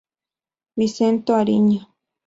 Vicente 0.75 1.31
Ariño 1.39 1.93